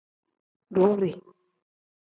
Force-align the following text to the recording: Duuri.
Duuri. 0.73 1.13